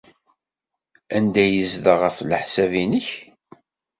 Anda 1.15 1.39
ay 1.43 1.51
yezdeɣ, 1.57 1.97
ɣef 2.03 2.17
leḥsab-nnek? 2.21 3.09